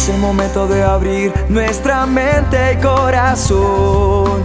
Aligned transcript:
Es 0.00 0.08
el 0.08 0.16
momento 0.16 0.66
de 0.66 0.82
abrir 0.82 1.30
nuestra 1.50 2.06
mente 2.06 2.72
y 2.72 2.76
corazón 2.78 4.40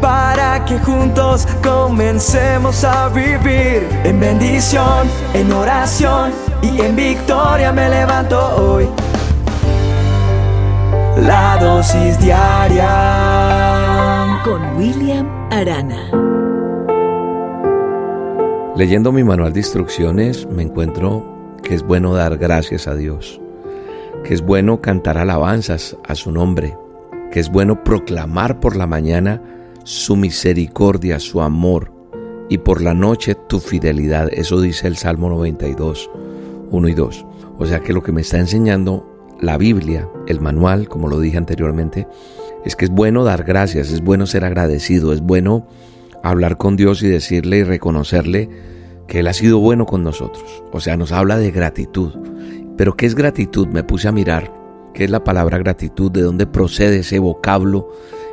para 0.00 0.64
que 0.64 0.78
juntos 0.78 1.46
comencemos 1.62 2.82
a 2.82 3.10
vivir 3.10 3.86
en 4.04 4.18
bendición, 4.18 5.06
en 5.34 5.52
oración 5.52 6.32
y 6.62 6.80
en 6.80 6.96
victoria 6.96 7.72
me 7.72 7.90
levanto 7.90 8.38
hoy. 8.56 8.88
La 11.26 11.58
dosis 11.60 12.18
diaria 12.18 12.88
con 14.42 14.78
William 14.78 15.28
Arana. 15.50 16.10
Leyendo 18.76 19.12
mi 19.12 19.24
manual 19.24 19.52
de 19.52 19.60
instrucciones 19.60 20.46
me 20.46 20.62
encuentro 20.62 21.58
que 21.62 21.74
es 21.74 21.82
bueno 21.82 22.14
dar 22.14 22.38
gracias 22.38 22.88
a 22.88 22.94
Dios, 22.94 23.42
que 24.24 24.34
es 24.34 24.42
bueno 24.42 24.80
cantar 24.80 25.18
alabanzas 25.18 25.96
a 26.06 26.14
su 26.14 26.32
nombre, 26.32 26.76
que 27.30 27.40
es 27.40 27.50
bueno 27.50 27.84
proclamar 27.84 28.60
por 28.60 28.76
la 28.76 28.86
mañana 28.86 29.42
su 29.84 30.16
misericordia, 30.16 31.18
su 31.18 31.40
amor, 31.40 32.00
y 32.50 32.58
por 32.58 32.82
la 32.82 32.92
noche 32.92 33.36
tu 33.48 33.60
fidelidad. 33.60 34.28
Eso 34.32 34.60
dice 34.60 34.88
el 34.88 34.96
Salmo 34.96 35.30
92, 35.30 36.10
1 36.70 36.88
y 36.88 36.94
2. 36.94 37.26
O 37.58 37.64
sea 37.64 37.80
que 37.80 37.92
lo 37.92 38.02
que 38.02 38.12
me 38.12 38.20
está 38.20 38.38
enseñando 38.38 39.06
la 39.40 39.56
Biblia, 39.56 40.08
el 40.26 40.40
manual, 40.40 40.88
como 40.88 41.08
lo 41.08 41.20
dije 41.20 41.38
anteriormente, 41.38 42.08
es 42.64 42.74
que 42.74 42.86
es 42.86 42.90
bueno 42.90 43.22
dar 43.22 43.44
gracias, 43.44 43.92
es 43.92 44.02
bueno 44.02 44.26
ser 44.26 44.44
agradecido, 44.44 45.12
es 45.12 45.20
bueno 45.20 45.66
hablar 46.24 46.56
con 46.56 46.76
Dios 46.76 47.02
y 47.04 47.08
decirle 47.08 47.58
y 47.58 47.62
reconocerle 47.62 48.50
que 49.06 49.20
Él 49.20 49.28
ha 49.28 49.32
sido 49.32 49.60
bueno 49.60 49.86
con 49.86 50.02
nosotros. 50.02 50.64
O 50.72 50.80
sea, 50.80 50.96
nos 50.96 51.12
habla 51.12 51.38
de 51.38 51.52
gratitud. 51.52 52.12
Pero 52.80 52.96
¿qué 52.96 53.04
es 53.04 53.14
gratitud? 53.14 53.68
Me 53.68 53.84
puse 53.84 54.08
a 54.08 54.12
mirar 54.12 54.50
qué 54.94 55.04
es 55.04 55.10
la 55.10 55.22
palabra 55.22 55.58
gratitud, 55.58 56.10
de 56.10 56.22
dónde 56.22 56.46
procede 56.46 57.00
ese 57.00 57.18
vocablo. 57.18 57.90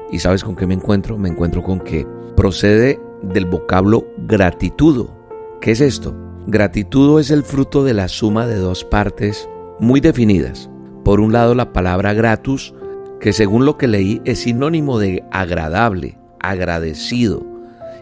¿Y 0.09 0.19
sabes 0.19 0.41
con 0.41 0.55
qué 0.55 0.65
me 0.65 0.73
encuentro? 0.73 1.17
Me 1.17 1.27
encuentro 1.27 1.61
con 1.61 1.81
que 1.81 2.07
procede 2.37 2.97
del 3.21 3.43
vocablo 3.43 4.07
gratitudo. 4.19 5.13
¿Qué 5.59 5.71
es 5.71 5.81
esto? 5.81 6.15
Gratitudo 6.47 7.19
es 7.19 7.29
el 7.29 7.43
fruto 7.43 7.83
de 7.83 7.93
la 7.93 8.07
suma 8.07 8.47
de 8.47 8.55
dos 8.55 8.85
partes 8.85 9.49
muy 9.81 9.99
definidas. 9.99 10.69
Por 11.03 11.19
un 11.19 11.33
lado, 11.33 11.53
la 11.53 11.73
palabra 11.73 12.13
gratus, 12.13 12.73
que 13.19 13.33
según 13.33 13.65
lo 13.65 13.77
que 13.77 13.89
leí 13.89 14.21
es 14.23 14.39
sinónimo 14.39 14.97
de 14.97 15.25
agradable, 15.29 16.17
agradecido. 16.39 17.45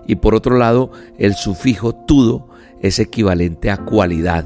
Y 0.05 0.17
por 0.17 0.35
otro 0.35 0.59
lado, 0.59 0.91
el 1.17 1.33
sufijo 1.33 1.95
tudo 1.95 2.49
es 2.81 2.99
equivalente 2.99 3.71
a 3.71 3.77
cualidad. 3.77 4.45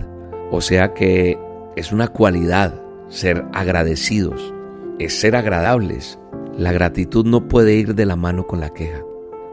O 0.49 0.61
sea 0.61 0.93
que 0.93 1.37
es 1.79 1.93
una 1.93 2.09
cualidad 2.09 2.73
ser 3.07 3.45
agradecidos, 3.53 4.53
es 4.99 5.17
ser 5.17 5.37
agradables. 5.37 6.19
La 6.57 6.73
gratitud 6.73 7.25
no 7.25 7.47
puede 7.47 7.75
ir 7.75 7.95
de 7.95 8.05
la 8.05 8.17
mano 8.17 8.45
con 8.47 8.59
la 8.59 8.73
queja. 8.73 9.01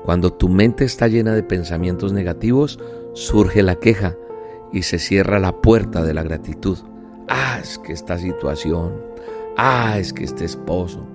Cuando 0.05 0.32
tu 0.32 0.48
mente 0.48 0.84
está 0.84 1.06
llena 1.06 1.34
de 1.34 1.44
pensamientos 1.44 2.12
negativos, 2.12 2.80
surge 3.14 3.62
la 3.62 3.77
queja 3.77 4.16
y 4.72 4.82
se 4.82 4.98
cierra 4.98 5.38
la 5.38 5.60
puerta 5.60 6.02
de 6.02 6.14
la 6.14 6.24
gratitud. 6.24 6.78
Ah, 7.28 7.60
es 7.62 7.78
que 7.78 7.92
esta 7.92 8.19
situación. 8.19 9.00
Ah, 9.56 9.97
es 9.97 10.12
que 10.12 10.24
este 10.24 10.44
esposo. 10.44 11.06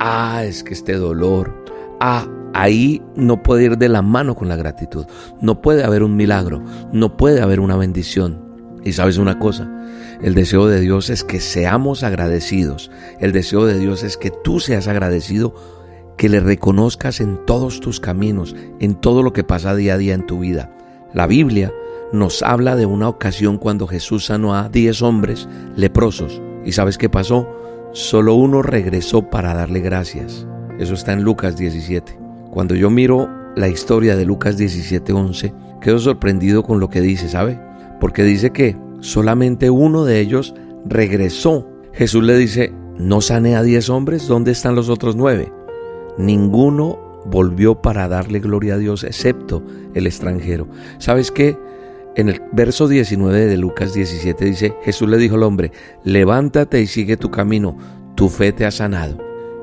Ah, 0.00 0.42
es 0.44 0.64
que 0.64 0.74
este 0.74 0.94
dolor. 0.94 1.64
Ah, 2.00 2.26
ahí 2.54 3.00
no 3.14 3.40
puede 3.40 3.66
ir 3.66 3.78
de 3.78 3.88
la 3.88 4.02
mano 4.02 4.34
con 4.34 4.48
la 4.48 4.56
gratitud. 4.56 5.06
No 5.40 5.62
puede 5.62 5.84
haber 5.84 6.02
un 6.02 6.16
milagro. 6.16 6.64
No 6.92 7.16
puede 7.16 7.40
haber 7.40 7.60
una 7.60 7.76
bendición. 7.76 8.45
Y 8.86 8.92
sabes 8.92 9.18
una 9.18 9.40
cosa, 9.40 9.68
el 10.22 10.34
deseo 10.34 10.68
de 10.68 10.80
Dios 10.80 11.10
es 11.10 11.24
que 11.24 11.40
seamos 11.40 12.04
agradecidos. 12.04 12.88
El 13.18 13.32
deseo 13.32 13.66
de 13.66 13.76
Dios 13.76 14.04
es 14.04 14.16
que 14.16 14.30
tú 14.30 14.60
seas 14.60 14.86
agradecido, 14.86 15.54
que 16.16 16.28
le 16.28 16.38
reconozcas 16.38 17.20
en 17.20 17.44
todos 17.46 17.80
tus 17.80 17.98
caminos, 17.98 18.54
en 18.78 18.94
todo 18.94 19.24
lo 19.24 19.32
que 19.32 19.42
pasa 19.42 19.74
día 19.74 19.94
a 19.94 19.98
día 19.98 20.14
en 20.14 20.24
tu 20.24 20.38
vida. 20.38 20.70
La 21.12 21.26
Biblia 21.26 21.72
nos 22.12 22.44
habla 22.44 22.76
de 22.76 22.86
una 22.86 23.08
ocasión 23.08 23.58
cuando 23.58 23.88
Jesús 23.88 24.26
sanó 24.26 24.54
a 24.54 24.68
diez 24.68 25.02
hombres 25.02 25.48
leprosos. 25.74 26.40
¿Y 26.64 26.70
sabes 26.70 26.96
qué 26.96 27.08
pasó? 27.08 27.48
Solo 27.92 28.34
uno 28.34 28.62
regresó 28.62 29.28
para 29.30 29.52
darle 29.52 29.80
gracias. 29.80 30.46
Eso 30.78 30.94
está 30.94 31.12
en 31.12 31.24
Lucas 31.24 31.56
17. 31.56 32.16
Cuando 32.52 32.76
yo 32.76 32.88
miro 32.88 33.28
la 33.56 33.66
historia 33.66 34.14
de 34.14 34.24
Lucas 34.26 34.56
17:11, 34.56 35.52
quedo 35.80 35.98
sorprendido 35.98 36.62
con 36.62 36.78
lo 36.78 36.88
que 36.88 37.00
dice, 37.00 37.28
¿sabe? 37.28 37.58
Porque 38.00 38.22
dice 38.22 38.50
que 38.50 38.76
solamente 39.06 39.70
uno 39.70 40.04
de 40.04 40.20
ellos 40.20 40.54
regresó. 40.84 41.68
Jesús 41.92 42.24
le 42.24 42.36
dice, 42.36 42.72
¿no 42.98 43.20
sané 43.20 43.56
a 43.56 43.62
diez 43.62 43.88
hombres? 43.88 44.26
¿Dónde 44.26 44.52
están 44.52 44.74
los 44.74 44.88
otros 44.88 45.16
nueve? 45.16 45.52
Ninguno 46.18 47.22
volvió 47.24 47.80
para 47.80 48.08
darle 48.08 48.40
gloria 48.40 48.74
a 48.74 48.78
Dios 48.78 49.04
excepto 49.04 49.62
el 49.94 50.06
extranjero. 50.06 50.68
¿Sabes 50.98 51.30
qué? 51.30 51.56
En 52.16 52.28
el 52.28 52.42
verso 52.52 52.88
19 52.88 53.46
de 53.46 53.56
Lucas 53.56 53.94
17 53.94 54.44
dice, 54.44 54.74
Jesús 54.82 55.08
le 55.08 55.18
dijo 55.18 55.36
al 55.36 55.42
hombre, 55.42 55.70
levántate 56.02 56.80
y 56.80 56.86
sigue 56.86 57.16
tu 57.16 57.30
camino, 57.30 57.76
tu 58.14 58.28
fe 58.28 58.52
te 58.52 58.64
ha 58.64 58.70
sanado. 58.70 59.18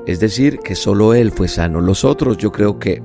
Es 0.06 0.20
decir, 0.20 0.58
que 0.58 0.74
solo 0.74 1.14
él 1.14 1.32
fue 1.32 1.48
sano. 1.48 1.80
Los 1.80 2.04
otros 2.04 2.38
yo 2.38 2.52
creo 2.52 2.78
que 2.78 3.02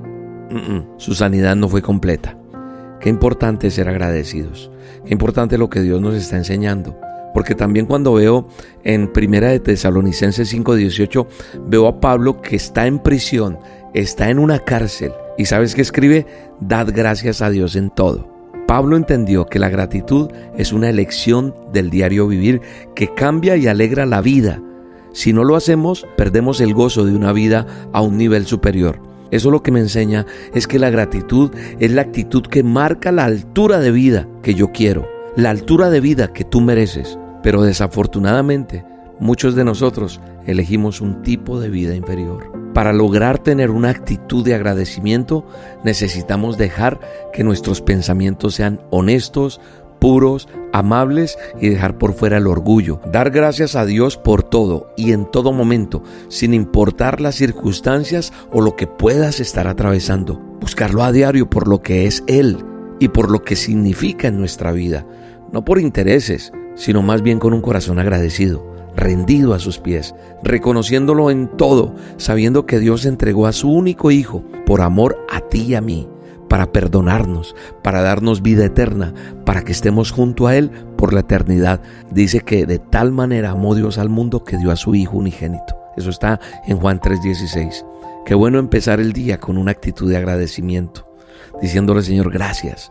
su 0.96 1.14
sanidad 1.14 1.56
no 1.56 1.68
fue 1.68 1.82
completa. 1.82 2.36
Qué 3.00 3.08
importante 3.08 3.70
ser 3.70 3.88
agradecidos. 3.88 4.70
Qué 5.06 5.12
importante 5.12 5.58
lo 5.58 5.70
que 5.70 5.80
Dios 5.80 6.00
nos 6.00 6.14
está 6.14 6.36
enseñando. 6.36 6.96
Porque 7.32 7.54
también 7.54 7.86
cuando 7.86 8.14
veo 8.14 8.46
en 8.84 9.12
Primera 9.12 9.48
de 9.48 9.60
Tesalonicenses 9.60 10.52
5:18 10.52 11.26
veo 11.66 11.86
a 11.86 12.00
Pablo 12.00 12.42
que 12.42 12.56
está 12.56 12.86
en 12.86 12.98
prisión, 12.98 13.58
está 13.94 14.30
en 14.30 14.38
una 14.38 14.58
cárcel 14.58 15.12
y 15.38 15.46
sabes 15.46 15.74
que 15.74 15.82
escribe, 15.82 16.26
dad 16.60 16.88
gracias 16.94 17.40
a 17.40 17.50
Dios 17.50 17.76
en 17.76 17.90
todo. 17.90 18.28
Pablo 18.66 18.96
entendió 18.96 19.46
que 19.46 19.58
la 19.58 19.68
gratitud 19.68 20.30
es 20.56 20.72
una 20.72 20.90
elección 20.90 21.54
del 21.72 21.90
diario 21.90 22.28
vivir 22.28 22.60
que 22.94 23.14
cambia 23.14 23.56
y 23.56 23.66
alegra 23.66 24.06
la 24.06 24.20
vida. 24.20 24.60
Si 25.12 25.32
no 25.32 25.42
lo 25.42 25.56
hacemos, 25.56 26.06
perdemos 26.16 26.60
el 26.60 26.74
gozo 26.74 27.04
de 27.04 27.16
una 27.16 27.32
vida 27.32 27.66
a 27.92 28.00
un 28.00 28.16
nivel 28.16 28.46
superior. 28.46 29.09
Eso 29.30 29.50
lo 29.50 29.62
que 29.62 29.72
me 29.72 29.80
enseña 29.80 30.26
es 30.54 30.66
que 30.66 30.78
la 30.78 30.90
gratitud 30.90 31.50
es 31.78 31.90
la 31.92 32.02
actitud 32.02 32.42
que 32.42 32.62
marca 32.62 33.12
la 33.12 33.24
altura 33.24 33.78
de 33.78 33.90
vida 33.90 34.28
que 34.42 34.54
yo 34.54 34.72
quiero, 34.72 35.08
la 35.36 35.50
altura 35.50 35.90
de 35.90 36.00
vida 36.00 36.32
que 36.32 36.44
tú 36.44 36.60
mereces. 36.60 37.18
Pero 37.42 37.62
desafortunadamente, 37.62 38.84
muchos 39.18 39.54
de 39.54 39.64
nosotros 39.64 40.20
elegimos 40.46 41.00
un 41.00 41.22
tipo 41.22 41.60
de 41.60 41.70
vida 41.70 41.94
inferior. 41.94 42.60
Para 42.74 42.92
lograr 42.92 43.38
tener 43.38 43.70
una 43.70 43.90
actitud 43.90 44.44
de 44.44 44.54
agradecimiento 44.54 45.44
necesitamos 45.84 46.56
dejar 46.56 47.00
que 47.32 47.42
nuestros 47.42 47.80
pensamientos 47.80 48.54
sean 48.54 48.80
honestos, 48.90 49.60
puros, 50.00 50.48
amables 50.72 51.38
y 51.60 51.68
dejar 51.68 51.98
por 51.98 52.14
fuera 52.14 52.38
el 52.38 52.46
orgullo. 52.46 53.00
Dar 53.12 53.30
gracias 53.30 53.76
a 53.76 53.84
Dios 53.86 54.16
por 54.16 54.42
todo 54.42 54.92
y 54.96 55.12
en 55.12 55.30
todo 55.30 55.52
momento, 55.52 56.02
sin 56.28 56.54
importar 56.54 57.20
las 57.20 57.36
circunstancias 57.36 58.32
o 58.50 58.60
lo 58.60 58.74
que 58.74 58.86
puedas 58.86 59.38
estar 59.38 59.68
atravesando. 59.68 60.40
Buscarlo 60.60 61.04
a 61.04 61.12
diario 61.12 61.48
por 61.48 61.68
lo 61.68 61.82
que 61.82 62.06
es 62.06 62.24
Él 62.26 62.64
y 62.98 63.08
por 63.08 63.30
lo 63.30 63.44
que 63.44 63.54
significa 63.54 64.26
en 64.26 64.38
nuestra 64.38 64.72
vida. 64.72 65.06
No 65.52 65.64
por 65.64 65.78
intereses, 65.78 66.52
sino 66.74 67.02
más 67.02 67.22
bien 67.22 67.38
con 67.38 67.52
un 67.52 67.62
corazón 67.62 67.98
agradecido 67.98 68.70
rendido 68.96 69.54
a 69.54 69.58
sus 69.58 69.78
pies, 69.78 70.14
reconociéndolo 70.42 71.30
en 71.30 71.48
todo, 71.56 71.94
sabiendo 72.16 72.66
que 72.66 72.78
Dios 72.78 73.06
entregó 73.06 73.46
a 73.46 73.52
su 73.52 73.70
único 73.70 74.10
Hijo 74.10 74.44
por 74.66 74.80
amor 74.80 75.24
a 75.30 75.40
ti 75.40 75.62
y 75.62 75.74
a 75.74 75.80
mí, 75.80 76.08
para 76.50 76.72
perdonarnos, 76.72 77.54
para 77.80 78.02
darnos 78.02 78.42
vida 78.42 78.64
eterna, 78.64 79.14
para 79.46 79.62
que 79.62 79.70
estemos 79.70 80.10
junto 80.10 80.48
a 80.48 80.56
Él 80.56 80.72
por 80.96 81.12
la 81.12 81.20
eternidad. 81.20 81.80
Dice 82.10 82.40
que 82.40 82.66
de 82.66 82.80
tal 82.80 83.12
manera 83.12 83.52
amó 83.52 83.76
Dios 83.76 83.98
al 83.98 84.08
mundo 84.08 84.42
que 84.42 84.58
dio 84.58 84.72
a 84.72 84.76
su 84.76 84.96
Hijo 84.96 85.16
unigénito. 85.16 85.76
Eso 85.96 86.10
está 86.10 86.40
en 86.66 86.78
Juan 86.78 87.00
3:16. 87.00 87.86
Qué 88.26 88.34
bueno 88.34 88.58
empezar 88.58 88.98
el 88.98 89.12
día 89.12 89.38
con 89.38 89.58
una 89.58 89.70
actitud 89.70 90.10
de 90.10 90.16
agradecimiento, 90.16 91.08
diciéndole 91.62 92.02
Señor 92.02 92.32
gracias, 92.32 92.90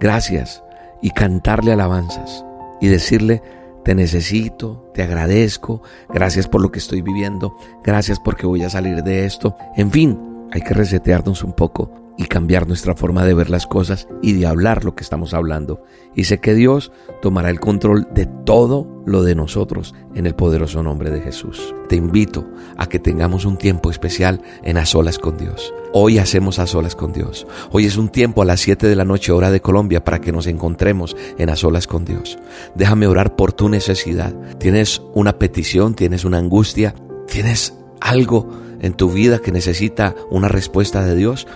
gracias, 0.00 0.64
y 1.00 1.10
cantarle 1.10 1.70
alabanzas 1.70 2.44
y 2.80 2.88
decirle, 2.88 3.40
te 3.84 3.94
necesito, 3.94 4.90
te 4.94 5.04
agradezco, 5.04 5.80
gracias 6.12 6.48
por 6.48 6.60
lo 6.60 6.72
que 6.72 6.80
estoy 6.80 7.02
viviendo, 7.02 7.56
gracias 7.84 8.18
porque 8.18 8.48
voy 8.48 8.64
a 8.64 8.70
salir 8.70 9.04
de 9.04 9.26
esto. 9.26 9.56
En 9.76 9.92
fin, 9.92 10.18
hay 10.50 10.60
que 10.60 10.74
resetearnos 10.74 11.44
un 11.44 11.52
poco 11.52 12.05
y 12.18 12.24
cambiar 12.24 12.66
nuestra 12.66 12.94
forma 12.94 13.24
de 13.24 13.34
ver 13.34 13.50
las 13.50 13.66
cosas 13.66 14.08
y 14.22 14.32
de 14.32 14.46
hablar 14.46 14.84
lo 14.84 14.94
que 14.94 15.02
estamos 15.02 15.34
hablando. 15.34 15.82
Y 16.14 16.24
sé 16.24 16.38
que 16.38 16.54
Dios 16.54 16.92
tomará 17.20 17.50
el 17.50 17.60
control 17.60 18.08
de 18.14 18.26
todo 18.26 19.02
lo 19.04 19.22
de 19.22 19.34
nosotros 19.34 19.94
en 20.14 20.26
el 20.26 20.34
poderoso 20.34 20.82
nombre 20.82 21.10
de 21.10 21.20
Jesús. 21.20 21.74
Te 21.88 21.96
invito 21.96 22.46
a 22.76 22.88
que 22.88 22.98
tengamos 22.98 23.44
un 23.44 23.58
tiempo 23.58 23.90
especial 23.90 24.40
en 24.62 24.78
a 24.78 24.86
solas 24.86 25.18
con 25.18 25.36
Dios. 25.36 25.74
Hoy 25.92 26.18
hacemos 26.18 26.58
a 26.58 26.66
solas 26.66 26.96
con 26.96 27.12
Dios. 27.12 27.46
Hoy 27.70 27.86
es 27.86 27.96
un 27.96 28.08
tiempo 28.08 28.42
a 28.42 28.46
las 28.46 28.60
7 28.60 28.86
de 28.86 28.96
la 28.96 29.04
noche 29.04 29.32
hora 29.32 29.50
de 29.50 29.60
Colombia 29.60 30.02
para 30.02 30.20
que 30.20 30.32
nos 30.32 30.46
encontremos 30.46 31.16
en 31.38 31.50
a 31.50 31.56
solas 31.56 31.86
con 31.86 32.04
Dios. 32.04 32.38
Déjame 32.74 33.06
orar 33.06 33.36
por 33.36 33.52
tu 33.52 33.68
necesidad. 33.68 34.34
Tienes 34.58 35.02
una 35.14 35.38
petición, 35.38 35.94
tienes 35.94 36.24
una 36.24 36.38
angustia, 36.38 36.94
tienes 37.26 37.74
algo 38.00 38.48
en 38.80 38.94
tu 38.94 39.10
vida 39.10 39.38
que 39.38 39.52
necesita 39.52 40.14
una 40.30 40.48
respuesta 40.48 41.04
de 41.04 41.16
Dios. 41.16 41.46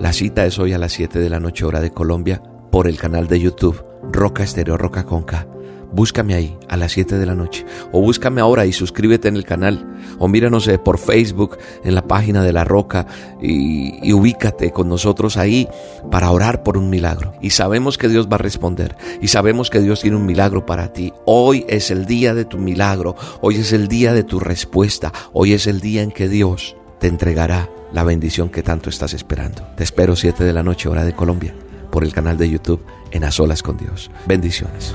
La 0.00 0.14
cita 0.14 0.46
es 0.46 0.58
hoy 0.58 0.72
a 0.72 0.78
las 0.78 0.92
7 0.92 1.18
de 1.18 1.28
la 1.28 1.40
noche 1.40 1.66
hora 1.66 1.78
de 1.82 1.90
Colombia 1.90 2.42
por 2.72 2.88
el 2.88 2.96
canal 2.96 3.28
de 3.28 3.38
YouTube 3.38 3.84
Roca 4.10 4.42
Estéreo 4.42 4.78
Roca 4.78 5.04
Conca. 5.04 5.46
Búscame 5.92 6.32
ahí 6.32 6.56
a 6.70 6.78
las 6.78 6.92
7 6.92 7.18
de 7.18 7.26
la 7.26 7.34
noche 7.34 7.66
o 7.92 8.00
búscame 8.00 8.40
ahora 8.40 8.64
y 8.64 8.72
suscríbete 8.72 9.28
en 9.28 9.36
el 9.36 9.44
canal 9.44 9.98
o 10.18 10.26
míranos 10.26 10.70
por 10.82 10.96
Facebook 10.96 11.58
en 11.84 11.94
la 11.94 12.08
página 12.08 12.42
de 12.42 12.54
La 12.54 12.64
Roca 12.64 13.06
y, 13.42 13.98
y 14.02 14.14
ubícate 14.14 14.70
con 14.70 14.88
nosotros 14.88 15.36
ahí 15.36 15.68
para 16.10 16.30
orar 16.30 16.62
por 16.62 16.78
un 16.78 16.88
milagro. 16.88 17.34
Y 17.42 17.50
sabemos 17.50 17.98
que 17.98 18.08
Dios 18.08 18.26
va 18.26 18.36
a 18.36 18.38
responder 18.38 18.96
y 19.20 19.28
sabemos 19.28 19.68
que 19.68 19.80
Dios 19.80 20.00
tiene 20.00 20.16
un 20.16 20.24
milagro 20.24 20.64
para 20.64 20.94
ti. 20.94 21.12
Hoy 21.26 21.66
es 21.68 21.90
el 21.90 22.06
día 22.06 22.32
de 22.32 22.46
tu 22.46 22.56
milagro, 22.56 23.16
hoy 23.42 23.56
es 23.56 23.74
el 23.74 23.86
día 23.86 24.14
de 24.14 24.24
tu 24.24 24.40
respuesta, 24.40 25.12
hoy 25.34 25.52
es 25.52 25.66
el 25.66 25.82
día 25.82 26.00
en 26.00 26.10
que 26.10 26.30
Dios 26.30 26.74
te 27.00 27.08
entregará 27.08 27.68
la 27.92 28.04
bendición 28.04 28.50
que 28.50 28.62
tanto 28.62 28.90
estás 28.90 29.14
esperando. 29.14 29.66
Te 29.76 29.82
espero 29.82 30.14
7 30.14 30.44
de 30.44 30.52
la 30.52 30.62
noche, 30.62 30.88
hora 30.88 31.04
de 31.04 31.14
Colombia, 31.14 31.54
por 31.90 32.04
el 32.04 32.12
canal 32.12 32.36
de 32.36 32.48
YouTube 32.48 32.84
En 33.10 33.24
A 33.24 33.32
Solas 33.32 33.62
con 33.62 33.76
Dios. 33.76 34.10
Bendiciones. 34.26 34.94